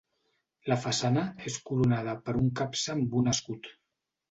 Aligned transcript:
La 0.71 0.77
façana 0.85 1.25
és 1.51 1.59
coronada 1.69 2.17
per 2.25 2.37
un 2.41 2.51
capcer 2.63 2.97
amb 2.97 3.17
un 3.23 3.33
escut. 3.37 3.73